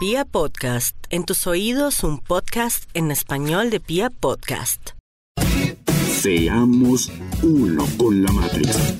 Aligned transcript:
Pia 0.00 0.24
Podcast, 0.24 0.96
en 1.10 1.24
tus 1.26 1.46
oídos 1.46 2.04
un 2.04 2.20
podcast 2.20 2.84
en 2.94 3.10
español 3.10 3.68
de 3.68 3.80
Pia 3.80 4.08
Podcast. 4.08 4.92
Seamos 6.22 7.12
uno 7.42 7.84
con 7.98 8.22
la 8.22 8.32
Matrix. 8.32 8.94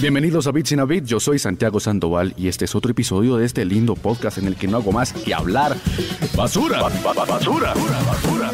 Bienvenidos 0.00 0.46
a 0.46 0.52
Bits 0.52 0.70
in 0.70 0.78
a 0.78 0.84
Bit, 0.84 1.04
yo 1.04 1.18
soy 1.18 1.40
Santiago 1.40 1.80
Sandoval 1.80 2.32
y 2.36 2.46
este 2.46 2.66
es 2.66 2.76
otro 2.76 2.92
episodio 2.92 3.38
de 3.38 3.46
este 3.46 3.64
lindo 3.64 3.96
podcast 3.96 4.38
en 4.38 4.46
el 4.46 4.54
que 4.54 4.68
no 4.68 4.76
hago 4.76 4.92
más 4.92 5.12
que 5.12 5.34
hablar 5.34 5.76
basura, 6.36 6.80
basura, 6.80 7.74
basura. 7.74 8.52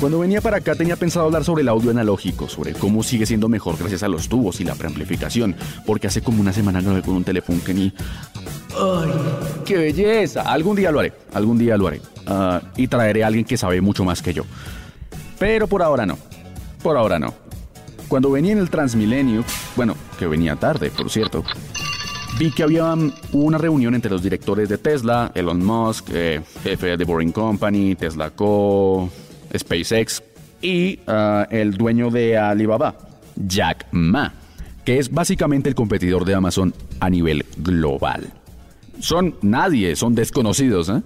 Cuando 0.00 0.18
venía 0.18 0.40
para 0.42 0.58
acá 0.58 0.74
tenía 0.74 0.96
pensado 0.96 1.24
hablar 1.24 1.44
sobre 1.44 1.62
el 1.62 1.68
audio 1.68 1.90
analógico, 1.90 2.48
sobre 2.48 2.74
cómo 2.74 3.02
sigue 3.02 3.24
siendo 3.24 3.48
mejor 3.48 3.78
gracias 3.78 4.02
a 4.02 4.08
los 4.08 4.28
tubos 4.28 4.60
y 4.60 4.64
la 4.64 4.74
preamplificación, 4.74 5.56
porque 5.86 6.08
hace 6.08 6.20
como 6.20 6.42
una 6.42 6.52
semana 6.52 6.82
grabé 6.82 7.00
con 7.00 7.14
un 7.14 7.24
teléfono 7.24 7.58
que 7.64 7.72
ni... 7.72 7.92
¡Ay, 8.78 9.10
qué 9.68 9.76
belleza! 9.76 10.40
Algún 10.50 10.76
día 10.76 10.90
lo 10.90 11.00
haré, 11.00 11.12
algún 11.34 11.58
día 11.58 11.76
lo 11.76 11.86
haré. 11.86 12.00
Ah, 12.26 12.62
y 12.76 12.88
traeré 12.88 13.22
a 13.22 13.26
alguien 13.26 13.44
que 13.44 13.58
sabe 13.58 13.82
mucho 13.82 14.02
más 14.02 14.22
que 14.22 14.32
yo. 14.32 14.44
Pero 15.38 15.66
por 15.66 15.82
ahora 15.82 16.06
no, 16.06 16.18
por 16.82 16.96
ahora 16.96 17.18
no. 17.18 17.34
Cuando 18.08 18.30
venía 18.30 18.52
en 18.52 18.58
el 18.58 18.70
Transmilenio, 18.70 19.44
bueno, 19.76 19.94
que 20.18 20.26
venía 20.26 20.56
tarde, 20.56 20.90
por 20.90 21.10
cierto, 21.10 21.44
vi 22.38 22.50
que 22.50 22.62
había 22.62 22.94
um, 22.94 23.12
una 23.32 23.58
reunión 23.58 23.94
entre 23.94 24.10
los 24.10 24.22
directores 24.22 24.70
de 24.70 24.78
Tesla, 24.78 25.30
Elon 25.34 25.62
Musk, 25.62 26.08
eh, 26.14 26.40
jefe 26.62 26.96
de 26.96 27.04
Boring 27.04 27.32
Company, 27.32 27.94
Tesla 27.94 28.30
Co., 28.30 29.10
SpaceX 29.54 30.22
y 30.62 30.98
uh, 31.06 31.44
el 31.50 31.76
dueño 31.76 32.10
de 32.10 32.38
Alibaba, 32.38 32.96
Jack 33.36 33.86
Ma, 33.90 34.32
que 34.82 34.98
es 34.98 35.12
básicamente 35.12 35.68
el 35.68 35.74
competidor 35.74 36.24
de 36.24 36.34
Amazon 36.34 36.72
a 37.00 37.10
nivel 37.10 37.44
global. 37.58 38.37
Son 39.00 39.36
nadie, 39.42 39.96
son 39.96 40.14
desconocidos. 40.14 40.88
¿eh? 40.88 41.02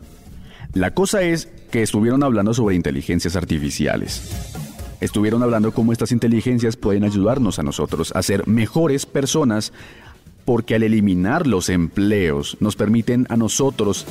La 0.75 0.93
cosa 0.93 1.23
es 1.23 1.49
que 1.71 1.83
estuvieron 1.83 2.23
hablando 2.23 2.55
sobre 2.55 2.75
inteligencias 2.75 3.37
artificiales. 3.37 4.31
Estuvieron 5.01 5.43
hablando 5.43 5.73
cómo 5.73 5.93
estas 5.93 6.13
inteligencias 6.13 6.77
pueden 6.77 7.05
ayudarnos 7.05 7.59
a 7.59 7.63
nosotros 7.63 8.13
a 8.15 8.23
ser 8.23 8.47
mejores 8.47 9.05
personas 9.05 9.73
porque 10.45 10.75
al 10.75 10.83
eliminar 10.83 11.47
los 11.47 11.69
empleos 11.69 12.57
nos 12.61 12.77
permiten 12.77 13.27
a 13.29 13.37
nosotros 13.37 14.07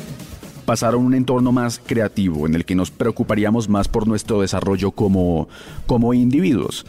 pasar 0.66 0.94
a 0.94 0.98
un 0.98 1.14
entorno 1.14 1.52
más 1.52 1.82
creativo 1.86 2.46
en 2.46 2.56
el 2.56 2.66
que 2.66 2.76
nos 2.76 2.92
preocuparíamos 2.92 3.70
más 3.70 3.88
por 3.88 4.08
nuestro 4.08 4.42
desarrollo 4.42 4.92
como, 4.92 5.50
como 5.86 6.14
individuos. 6.14 6.86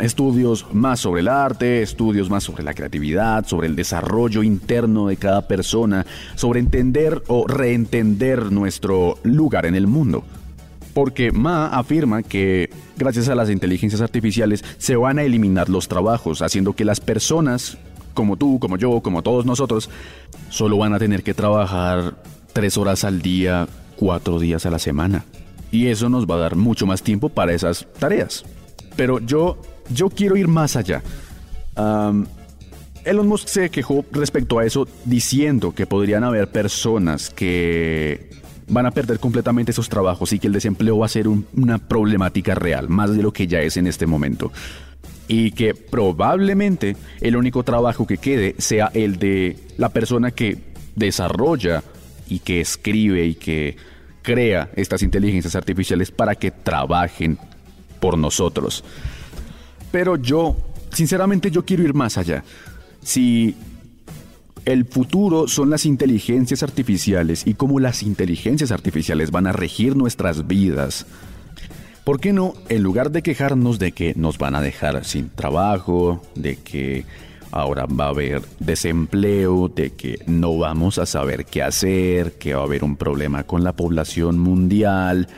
Estudios 0.00 0.66
más 0.72 0.98
sobre 0.98 1.20
el 1.20 1.28
arte, 1.28 1.82
estudios 1.82 2.28
más 2.28 2.42
sobre 2.42 2.64
la 2.64 2.74
creatividad, 2.74 3.46
sobre 3.46 3.68
el 3.68 3.76
desarrollo 3.76 4.42
interno 4.42 5.06
de 5.06 5.16
cada 5.16 5.46
persona, 5.46 6.04
sobre 6.34 6.58
entender 6.58 7.22
o 7.28 7.46
reentender 7.46 8.50
nuestro 8.50 9.18
lugar 9.22 9.66
en 9.66 9.76
el 9.76 9.86
mundo. 9.86 10.24
Porque 10.94 11.30
Ma 11.30 11.68
afirma 11.68 12.24
que 12.24 12.70
gracias 12.96 13.28
a 13.28 13.36
las 13.36 13.50
inteligencias 13.50 14.02
artificiales 14.02 14.64
se 14.78 14.96
van 14.96 15.20
a 15.20 15.22
eliminar 15.22 15.68
los 15.68 15.86
trabajos, 15.86 16.42
haciendo 16.42 16.72
que 16.72 16.84
las 16.84 16.98
personas, 16.98 17.78
como 18.14 18.36
tú, 18.36 18.58
como 18.58 18.76
yo, 18.76 19.00
como 19.00 19.22
todos 19.22 19.46
nosotros, 19.46 19.88
solo 20.50 20.76
van 20.76 20.92
a 20.92 20.98
tener 20.98 21.22
que 21.22 21.34
trabajar 21.34 22.16
tres 22.52 22.76
horas 22.76 23.04
al 23.04 23.22
día, 23.22 23.68
cuatro 23.94 24.40
días 24.40 24.66
a 24.66 24.70
la 24.70 24.80
semana. 24.80 25.24
Y 25.70 25.86
eso 25.86 26.08
nos 26.08 26.26
va 26.26 26.34
a 26.34 26.38
dar 26.38 26.56
mucho 26.56 26.84
más 26.84 27.02
tiempo 27.02 27.28
para 27.28 27.52
esas 27.52 27.86
tareas. 28.00 28.44
Pero 28.96 29.18
yo, 29.20 29.58
yo 29.90 30.10
quiero 30.10 30.36
ir 30.36 30.48
más 30.48 30.76
allá. 30.76 31.02
Elon 33.04 33.26
Musk 33.26 33.48
se 33.48 33.70
quejó 33.70 34.04
respecto 34.12 34.58
a 34.58 34.64
eso 34.64 34.86
diciendo 35.04 35.74
que 35.74 35.86
podrían 35.86 36.24
haber 36.24 36.48
personas 36.50 37.30
que 37.30 38.30
van 38.68 38.86
a 38.86 38.90
perder 38.90 39.18
completamente 39.18 39.72
esos 39.72 39.88
trabajos 39.88 40.32
y 40.32 40.38
que 40.38 40.46
el 40.46 40.52
desempleo 40.52 40.98
va 40.98 41.06
a 41.06 41.08
ser 41.08 41.28
un, 41.28 41.46
una 41.56 41.78
problemática 41.78 42.54
real, 42.54 42.88
más 42.88 43.14
de 43.14 43.22
lo 43.22 43.32
que 43.32 43.46
ya 43.46 43.60
es 43.60 43.76
en 43.76 43.86
este 43.86 44.06
momento. 44.06 44.52
Y 45.28 45.52
que 45.52 45.74
probablemente 45.74 46.96
el 47.20 47.36
único 47.36 47.64
trabajo 47.64 48.06
que 48.06 48.18
quede 48.18 48.54
sea 48.58 48.90
el 48.94 49.18
de 49.18 49.56
la 49.78 49.88
persona 49.88 50.30
que 50.30 50.58
desarrolla 50.94 51.82
y 52.28 52.38
que 52.40 52.60
escribe 52.60 53.24
y 53.26 53.34
que 53.34 53.76
crea 54.22 54.70
estas 54.76 55.02
inteligencias 55.02 55.56
artificiales 55.56 56.10
para 56.10 56.34
que 56.34 56.50
trabajen 56.50 57.38
por 58.02 58.18
nosotros. 58.18 58.82
Pero 59.92 60.16
yo, 60.16 60.56
sinceramente, 60.90 61.52
yo 61.52 61.64
quiero 61.64 61.84
ir 61.84 61.94
más 61.94 62.18
allá. 62.18 62.42
Si 63.00 63.54
el 64.64 64.84
futuro 64.86 65.46
son 65.46 65.70
las 65.70 65.86
inteligencias 65.86 66.64
artificiales 66.64 67.46
y 67.46 67.54
cómo 67.54 67.78
las 67.78 68.02
inteligencias 68.02 68.72
artificiales 68.72 69.30
van 69.30 69.46
a 69.46 69.52
regir 69.52 69.94
nuestras 69.94 70.48
vidas, 70.48 71.06
¿por 72.02 72.18
qué 72.18 72.32
no, 72.32 72.54
en 72.68 72.82
lugar 72.82 73.12
de 73.12 73.22
quejarnos 73.22 73.78
de 73.78 73.92
que 73.92 74.14
nos 74.16 74.36
van 74.36 74.56
a 74.56 74.60
dejar 74.60 75.04
sin 75.04 75.30
trabajo, 75.30 76.20
de 76.34 76.56
que 76.56 77.04
ahora 77.52 77.86
va 77.86 78.06
a 78.06 78.08
haber 78.08 78.42
desempleo, 78.58 79.68
de 79.68 79.90
que 79.90 80.24
no 80.26 80.58
vamos 80.58 80.98
a 80.98 81.06
saber 81.06 81.44
qué 81.44 81.62
hacer, 81.62 82.32
que 82.32 82.54
va 82.54 82.62
a 82.62 82.64
haber 82.64 82.82
un 82.82 82.96
problema 82.96 83.44
con 83.44 83.62
la 83.62 83.74
población 83.74 84.40
mundial. 84.40 85.28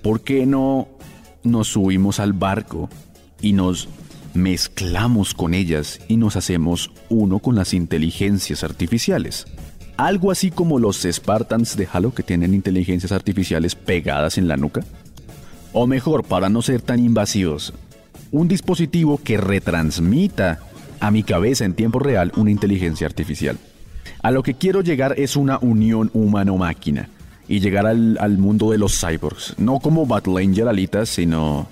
¿Por 0.00 0.22
qué 0.22 0.46
no 0.46 0.88
nos 1.42 1.68
subimos 1.68 2.20
al 2.20 2.32
barco 2.32 2.88
y 3.40 3.52
nos 3.52 3.88
mezclamos 4.34 5.34
con 5.34 5.54
ellas 5.54 6.00
y 6.08 6.16
nos 6.16 6.36
hacemos 6.36 6.90
uno 7.08 7.38
con 7.38 7.54
las 7.54 7.74
inteligencias 7.74 8.64
artificiales? 8.64 9.46
Algo 9.96 10.30
así 10.30 10.50
como 10.50 10.78
los 10.78 11.02
Spartans 11.02 11.76
de 11.76 11.88
Halo 11.92 12.14
que 12.14 12.22
tienen 12.22 12.54
inteligencias 12.54 13.12
artificiales 13.12 13.74
pegadas 13.74 14.38
en 14.38 14.46
la 14.46 14.56
nuca. 14.56 14.84
O 15.72 15.86
mejor, 15.86 16.24
para 16.24 16.48
no 16.48 16.62
ser 16.62 16.80
tan 16.80 17.00
invasivos, 17.00 17.74
un 18.30 18.48
dispositivo 18.48 19.20
que 19.22 19.36
retransmita 19.38 20.60
a 21.00 21.10
mi 21.10 21.22
cabeza 21.22 21.64
en 21.64 21.74
tiempo 21.74 21.98
real 21.98 22.32
una 22.36 22.50
inteligencia 22.50 23.06
artificial. 23.06 23.58
A 24.22 24.30
lo 24.30 24.42
que 24.42 24.54
quiero 24.54 24.82
llegar 24.82 25.14
es 25.18 25.36
una 25.36 25.58
unión 25.58 26.10
humano-máquina 26.14 27.08
y 27.48 27.60
llegar 27.60 27.86
al, 27.86 28.18
al, 28.20 28.38
mundo 28.38 28.70
de 28.70 28.78
los 28.78 29.00
cyborgs. 29.00 29.54
No 29.58 29.80
como 29.80 30.06
Battle 30.06 30.44
Angel 30.44 30.68
Alitas, 30.68 31.08
sino, 31.08 31.66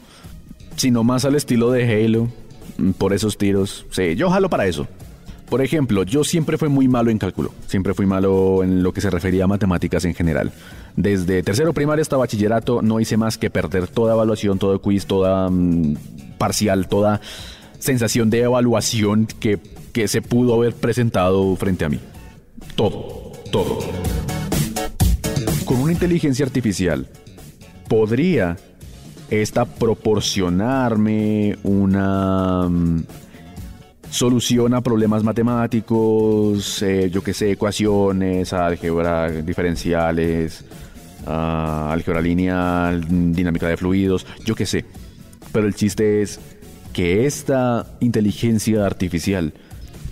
sino 0.77 1.05
más 1.05 1.25
al 1.25 1.35
estilo 1.35 1.71
de 1.71 2.05
Halo, 2.05 2.29
mm, 2.79 2.93
por 2.93 3.13
esos 3.13 3.37
tiros. 3.37 3.87
Sí, 3.91 4.17
yo 4.17 4.31
jalo 4.31 4.49
para 4.49 4.67
eso. 4.67 4.89
Por 5.49 5.63
ejemplo, 5.63 6.03
yo 6.03 6.25
siempre 6.25 6.59
fui 6.59 6.69
muy 6.69 6.89
malo 6.89 7.11
en 7.11 7.19
cálculo, 7.19 7.53
siempre 7.69 7.95
fui 7.95 8.05
malo 8.05 8.65
en 8.65 8.83
lo 8.83 8.93
que 8.93 9.01
se 9.01 9.11
refería 9.11 9.45
a 9.45 9.47
matemáticas 9.47 10.05
en 10.05 10.15
general. 10.15 10.53
Desde 10.97 11.43
tercero 11.43 11.73
primaria 11.73 12.03
hasta 12.03 12.17
bachillerato 12.17 12.83
no 12.83 12.99
hice 12.99 13.17
más 13.17 13.39
que 13.39 13.49
perder 13.49 13.87
toda 13.87 14.15
evaluación, 14.15 14.59
todo 14.59 14.81
quiz, 14.81 15.07
toda 15.07 15.47
um, 15.49 15.95
parcial, 16.39 16.89
toda 16.89 17.21
sensación 17.79 18.29
de 18.29 18.41
evaluación 18.41 19.27
que, 19.27 19.61
que 19.93 20.09
se 20.09 20.21
pudo 20.21 20.55
haber 20.55 20.75
presentado 20.75 21.55
frente 21.55 21.85
a 21.85 21.91
mí. 21.91 22.01
Todo, 22.75 23.33
todo. 23.53 23.79
Con 25.67 25.81
una 25.81 25.91
inteligencia 25.91 26.47
artificial, 26.47 27.09
podría 27.89 28.57
esta 29.29 29.65
proporcionarme 29.65 31.59
una 31.65 32.67
um, 32.67 33.03
solución 34.09 34.75
a 34.75 34.81
problemas 34.81 35.25
matemáticos, 35.25 36.81
eh, 36.83 37.11
yo 37.11 37.21
que 37.21 37.35
sé, 37.35 37.51
ecuaciones, 37.51 38.53
álgebra, 38.53 39.29
diferenciales, 39.29 40.65
uh, 41.27 41.91
álgebra 41.91 42.21
lineal, 42.21 43.05
dinámica 43.35 43.67
de 43.67 43.77
fluidos, 43.77 44.25
yo 44.45 44.55
que 44.55 44.67
sé. 44.67 44.85
Pero 45.51 45.67
el 45.67 45.75
chiste 45.75 46.23
es 46.23 46.39
que 46.93 47.27
esta 47.27 47.99
inteligencia 47.99 48.87
artificial 48.87 49.53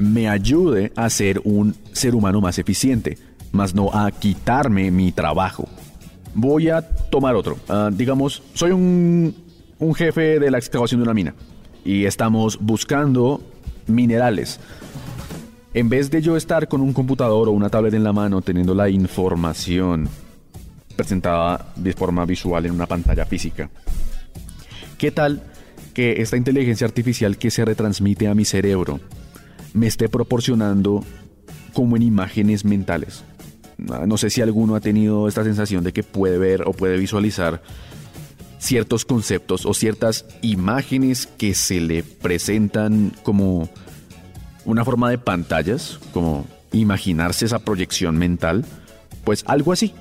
me 0.01 0.29
ayude 0.29 0.93
a 0.97 1.09
ser 1.11 1.41
un 1.45 1.77
ser 1.93 2.17
humano 2.17 2.41
más 2.41 2.59
eficiente, 2.59 3.19
más 3.55 3.75
no 3.75 3.91
a 3.93 4.11
quitarme 4.11 4.91
mi 4.91 5.13
trabajo. 5.13 5.69
Voy 6.35 6.69
a 6.69 6.83
tomar 6.83 7.37
otro. 7.37 7.57
Uh, 7.69 7.91
digamos, 7.91 8.43
soy 8.55 8.73
un, 8.73 9.35
un 9.79 9.95
jefe 9.95 10.41
de 10.41 10.51
la 10.51 10.59
excavación 10.59 11.01
de 11.01 11.05
una 11.05 11.15
mina 11.15 11.35
y 11.85 12.05
estamos 12.05 12.59
buscando 12.61 13.41
minerales. 13.87 14.61
En 15.73 15.89
vez 15.89 16.11
de 16.11 16.23
yo 16.23 16.37
estar 16.37 16.69
con 16.69 16.81
un 16.81 16.93
computador 16.93 17.49
o 17.49 17.53
una 17.53 17.69
tablet 17.69 17.95
en 17.95 18.05
la 18.05 18.13
mano 18.13 18.43
teniendo 18.43 18.75
la 18.75 18.89
información 18.89 20.09
presentada 20.97 21.73
de 21.77 21.93
forma 21.93 22.25
visual 22.25 22.67
en 22.67 22.73
una 22.73 22.87
pantalla 22.87 23.25
física, 23.27 23.71
¿qué 24.99 25.11
tal 25.11 25.43
que 25.95 26.21
esta 26.23 26.37
inteligencia 26.37 26.87
artificial 26.87 27.39
que 27.39 27.51
se 27.51 27.65
retransmite 27.65 28.27
a 28.27 28.35
mi 28.35 28.45
cerebro 28.45 29.01
me 29.73 29.87
esté 29.87 30.09
proporcionando 30.09 31.05
como 31.75 31.97
en 31.97 32.03
imágenes 32.03 32.65
mentales. 32.65 33.23
No 33.79 34.17
sé 34.17 34.31
si 34.31 34.41
alguno 34.41 34.77
ha 34.77 34.81
tenido 34.81 35.29
esta 35.29 35.45
sensación 35.45 35.85
de 35.85 35.93
que 35.93 36.03
puede 36.03 36.39
ver 36.39 36.63
o 36.63 36.73
puede 36.73 36.97
visualizar 36.97 37.63
ciertos 38.59 39.05
conceptos 39.05 39.67
o 39.67 39.75
ciertas 39.75 40.25
imágenes 40.41 41.27
que 41.27 41.55
se 41.55 41.81
le 41.81 42.03
presentan 42.03 43.13
como 43.23 43.69
una 44.65 44.85
forma 44.85 45.11
de 45.11 45.19
pantallas, 45.19 45.99
como 46.13 46.47
imaginarse 46.73 47.45
esa 47.45 47.59
proyección 47.61 48.17
mental, 48.17 48.65
Pues 49.25 49.43
algo 49.47 49.73
así, 49.73 49.95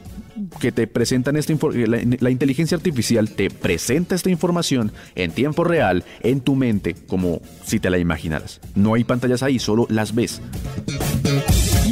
que 0.59 0.71
te 0.73 0.85
presentan 0.87 1.37
esta 1.37 1.53
la, 1.53 2.01
la, 2.19 2.29
inteligencia 2.29 2.75
artificial 2.75 3.29
te 3.29 3.49
presenta 3.49 4.15
esta 4.15 4.29
información 4.29 4.91
en 5.15 5.31
tiempo 5.31 5.63
real 5.63 6.03
en 6.21 6.41
tu 6.41 6.55
mente 6.55 6.93
como 6.93 7.41
si 7.65 7.79
te 7.79 7.89
la 7.89 7.99
imaginaras. 7.99 8.59
No 8.75 8.95
hay 8.95 9.05
pantallas 9.05 9.43
ahí, 9.43 9.59
solo 9.59 9.87
las 9.89 10.13
ves. 10.13 10.41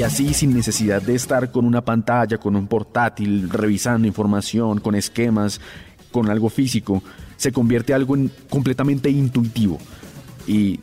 Y 0.01 0.03
así 0.03 0.33
sin 0.33 0.55
necesidad 0.55 0.99
de 0.99 1.13
estar 1.13 1.51
con 1.51 1.63
una 1.63 1.85
pantalla, 1.85 2.39
con 2.39 2.55
un 2.55 2.65
portátil, 2.65 3.47
revisando 3.51 4.07
información, 4.07 4.79
con 4.79 4.95
esquemas, 4.95 5.61
con 6.11 6.27
algo 6.27 6.49
físico, 6.49 7.03
se 7.37 7.51
convierte 7.51 7.93
algo 7.93 8.15
en 8.15 8.31
completamente 8.49 9.11
intuitivo. 9.11 9.77
Y 10.47 10.79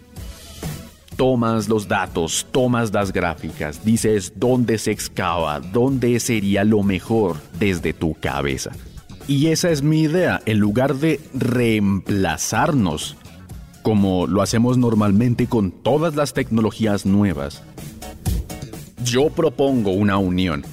tomas 1.17 1.69
los 1.69 1.89
datos, 1.89 2.47
tomas 2.53 2.93
las 2.93 3.13
gráficas, 3.13 3.85
dices 3.85 4.35
dónde 4.37 4.79
se 4.79 4.93
excava, 4.93 5.59
dónde 5.59 6.21
sería 6.21 6.63
lo 6.63 6.85
mejor 6.85 7.39
desde 7.59 7.93
tu 7.93 8.15
cabeza. 8.15 8.71
Y 9.27 9.49
esa 9.49 9.71
es 9.71 9.83
mi 9.83 10.03
idea, 10.03 10.41
en 10.47 10.59
lugar 10.59 10.95
de 10.95 11.19
reemplazarnos, 11.35 13.17
como 13.83 14.29
lo 14.29 14.43
hacemos 14.43 14.79
normalmente 14.79 15.49
con 15.49 15.73
todas 15.73 16.15
las 16.15 16.35
tecnologías 16.35 17.05
nuevas, 17.05 17.65
yo 19.11 19.31
propongo 19.31 19.93
una 19.93 20.19
unión 20.19 20.65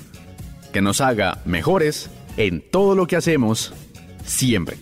que 0.73 0.81
nos 0.81 1.01
haga 1.01 1.39
mejores 1.45 2.09
en 2.37 2.61
todo 2.61 2.95
lo 2.95 3.07
que 3.07 3.15
hacemos 3.15 3.73
siempre. 4.25 4.77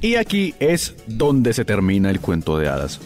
Y 0.00 0.16
aquí 0.16 0.54
es 0.60 0.94
donde 1.06 1.54
se 1.54 1.64
termina 1.64 2.10
el 2.10 2.20
cuento 2.20 2.58
de 2.58 2.68
hadas. 2.68 3.00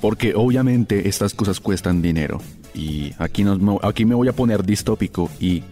Porque 0.00 0.34
obviamente 0.36 1.08
estas 1.08 1.34
cosas 1.34 1.58
cuestan 1.58 2.02
dinero. 2.02 2.40
Y 2.74 3.12
aquí, 3.18 3.44
aquí 3.82 4.04
me 4.04 4.14
voy 4.14 4.28
a 4.28 4.32
poner 4.32 4.64
distópico 4.64 5.28
y 5.40 5.64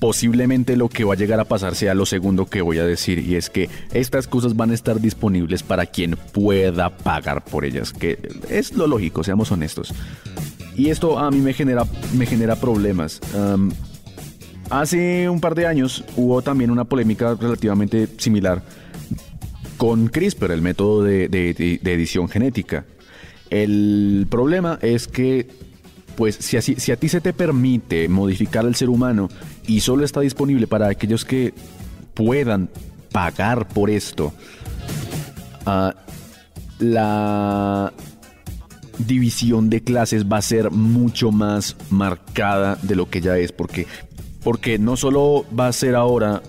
posiblemente 0.00 0.76
lo 0.76 0.88
que 0.88 1.04
va 1.04 1.12
a 1.12 1.16
llegar 1.16 1.38
a 1.38 1.44
pasar 1.44 1.76
sea 1.76 1.94
lo 1.94 2.06
segundo 2.06 2.46
que 2.46 2.62
voy 2.62 2.78
a 2.78 2.84
decir 2.84 3.18
y 3.18 3.36
es 3.36 3.50
que 3.50 3.68
estas 3.92 4.26
cosas 4.26 4.56
van 4.56 4.70
a 4.70 4.74
estar 4.74 4.98
disponibles 4.98 5.62
para 5.62 5.84
quien 5.84 6.16
pueda 6.32 6.88
pagar 6.88 7.44
por 7.44 7.66
ellas, 7.66 7.92
que 7.92 8.18
es 8.48 8.72
lo 8.72 8.86
lógico, 8.86 9.22
seamos 9.22 9.52
honestos. 9.52 9.92
Y 10.80 10.88
esto 10.88 11.18
a 11.18 11.30
mí 11.30 11.40
me 11.40 11.52
genera, 11.52 11.84
me 12.16 12.24
genera 12.24 12.56
problemas. 12.56 13.20
hace 14.70 15.28
un 15.28 15.38
par 15.38 15.54
de 15.54 15.66
años 15.66 16.02
hubo 16.16 16.40
también 16.40 16.70
una 16.70 16.84
polémica 16.84 17.34
relativamente 17.34 18.08
similar 18.16 18.62
con 19.76 20.08
CRISPR, 20.08 20.52
el 20.52 20.62
método 20.62 21.02
de 21.02 21.80
edición 21.84 22.30
genética. 22.30 22.86
El 23.50 24.26
problema 24.30 24.78
es 24.80 25.06
que, 25.06 25.48
pues, 26.16 26.36
si, 26.36 26.56
a 26.56 26.96
ti 26.96 27.08
se 27.10 27.20
te 27.20 27.34
permite 27.34 28.08
modificar 28.08 28.64
al 28.64 28.74
ser 28.74 28.88
humano 28.88 29.28
y 29.66 29.80
solo 29.80 30.02
está 30.02 30.20
disponible 30.20 30.66
para 30.66 30.88
aquellos 30.88 31.26
que 31.26 31.52
puedan 32.14 32.70
pagar 33.12 33.68
por 33.68 33.90
esto, 33.90 34.32
ah, 35.66 35.94
la 36.78 37.92
división 39.06 39.70
de 39.70 39.82
clases 39.82 40.26
va 40.26 40.38
a 40.38 40.42
ser 40.42 40.70
mucho 40.70 41.32
más 41.32 41.76
marcada 41.90 42.78
de 42.82 42.96
lo 42.96 43.08
que 43.08 43.20
ya 43.20 43.36
es, 43.38 43.52
porque, 43.52 43.86
porque 44.42 44.78
no 44.78 44.96
solo 44.96 45.44
va 45.58 45.68
a 45.68 45.72
ser 45.72 45.94
ahora 45.94 46.42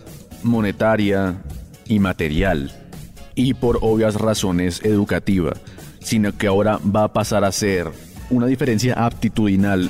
monetaria 0.43 1.41
y 1.87 1.99
material, 1.99 2.71
y 3.35 3.53
por 3.53 3.79
obvias 3.81 4.15
razones 4.15 4.81
educativa, 4.83 5.53
sino 5.99 6.37
que 6.37 6.47
ahora 6.47 6.79
va 6.83 7.05
a 7.05 7.13
pasar 7.13 7.43
a 7.43 7.51
ser 7.51 7.89
una 8.29 8.47
diferencia 8.47 8.93
aptitudinal. 8.93 9.89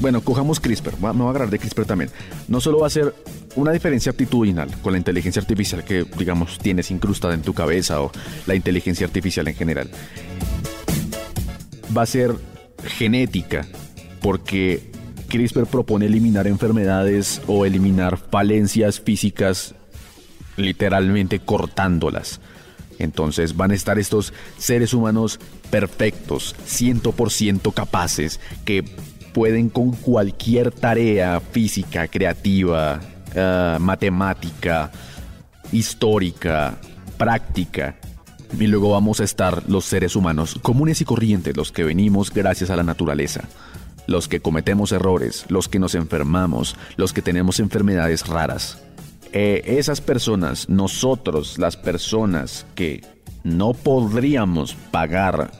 Bueno, 0.00 0.20
cojamos 0.20 0.58
CRISPR, 0.58 0.94
me 1.00 1.12
voy 1.12 1.26
a 1.26 1.30
agarrar 1.30 1.50
de 1.50 1.58
CRISPR 1.58 1.84
también. 1.84 2.10
No 2.48 2.60
solo 2.60 2.80
va 2.80 2.88
a 2.88 2.90
ser 2.90 3.14
una 3.54 3.70
diferencia 3.70 4.10
aptitudinal 4.10 4.68
con 4.82 4.92
la 4.92 4.98
inteligencia 4.98 5.40
artificial 5.40 5.84
que, 5.84 6.04
digamos, 6.18 6.58
tienes 6.58 6.90
incrustada 6.90 7.34
en 7.34 7.42
tu 7.42 7.54
cabeza 7.54 8.00
o 8.00 8.10
la 8.46 8.54
inteligencia 8.54 9.06
artificial 9.06 9.46
en 9.46 9.54
general. 9.54 9.90
Va 11.96 12.02
a 12.02 12.06
ser 12.06 12.34
genética, 12.84 13.66
porque 14.20 14.90
CRISPR 15.28 15.66
propone 15.66 16.06
eliminar 16.06 16.46
enfermedades 16.46 17.40
o 17.46 17.64
eliminar 17.64 18.18
falencias 18.18 19.00
físicas 19.00 19.74
literalmente 20.56 21.38
cortándolas. 21.38 22.40
Entonces 22.98 23.56
van 23.56 23.70
a 23.70 23.74
estar 23.74 23.98
estos 23.98 24.32
seres 24.58 24.94
humanos 24.94 25.40
perfectos, 25.70 26.54
100% 26.66 27.72
capaces, 27.72 28.40
que 28.64 28.84
pueden 29.32 29.70
con 29.70 29.92
cualquier 29.92 30.70
tarea 30.70 31.40
física, 31.40 32.06
creativa, 32.08 33.00
ah, 33.34 33.78
matemática, 33.80 34.90
histórica, 35.72 36.78
práctica. 37.16 37.96
Y 38.58 38.66
luego 38.66 38.90
vamos 38.90 39.20
a 39.20 39.24
estar 39.24 39.62
los 39.68 39.84
seres 39.84 40.14
humanos 40.14 40.58
comunes 40.62 41.00
y 41.00 41.04
corrientes, 41.04 41.56
los 41.56 41.72
que 41.72 41.84
venimos 41.84 42.32
gracias 42.32 42.70
a 42.70 42.76
la 42.76 42.82
naturaleza, 42.82 43.48
los 44.06 44.28
que 44.28 44.40
cometemos 44.40 44.92
errores, 44.92 45.46
los 45.48 45.68
que 45.68 45.78
nos 45.78 45.94
enfermamos, 45.94 46.76
los 46.96 47.12
que 47.12 47.22
tenemos 47.22 47.60
enfermedades 47.60 48.26
raras. 48.26 48.82
Eh, 49.32 49.62
esas 49.78 50.00
personas, 50.00 50.68
nosotros, 50.68 51.58
las 51.58 51.76
personas 51.76 52.66
que 52.74 53.02
no 53.42 53.72
podríamos 53.72 54.74
pagar 54.90 55.50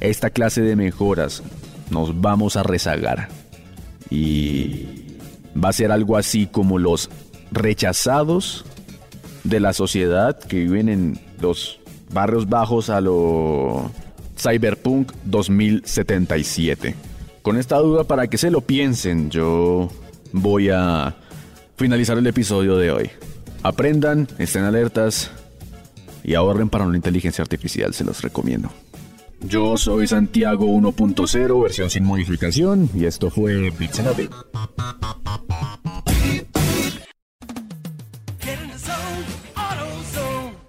esta 0.00 0.30
clase 0.30 0.60
de 0.60 0.76
mejoras, 0.76 1.42
nos 1.90 2.20
vamos 2.20 2.56
a 2.56 2.62
rezagar. 2.62 3.28
Y 4.10 4.86
va 5.56 5.70
a 5.70 5.72
ser 5.72 5.90
algo 5.90 6.16
así 6.16 6.46
como 6.46 6.78
los 6.78 7.08
rechazados 7.50 8.64
de 9.44 9.60
la 9.60 9.72
sociedad 9.72 10.38
que 10.38 10.58
viven 10.60 10.88
en 10.88 11.20
los 11.40 11.80
barrios 12.10 12.48
bajos 12.48 12.90
a 12.90 13.00
lo 13.00 13.90
Cyberpunk 14.38 15.12
2077. 15.24 16.94
Con 17.42 17.58
esta 17.58 17.78
duda 17.78 18.04
para 18.04 18.26
que 18.28 18.38
se 18.38 18.50
lo 18.50 18.60
piensen, 18.60 19.30
yo 19.30 19.88
voy 20.32 20.70
a 20.70 21.14
finalizar 21.76 22.18
el 22.18 22.26
episodio 22.26 22.76
de 22.76 22.90
hoy. 22.90 23.10
Aprendan, 23.62 24.28
estén 24.38 24.64
alertas 24.64 25.30
y 26.22 26.34
ahorren 26.34 26.68
para 26.68 26.84
una 26.84 26.96
inteligencia 26.96 27.42
artificial, 27.42 27.94
se 27.94 28.04
los 28.04 28.22
recomiendo. 28.22 28.70
Yo 29.40 29.76
soy 29.76 30.06
Santiago 30.06 30.66
1.0, 30.66 31.62
versión 31.62 31.90
sin 31.90 32.04
modificación, 32.04 32.90
y 32.94 33.04
esto 33.04 33.30
fue 33.30 33.70
Bits 33.70 34.00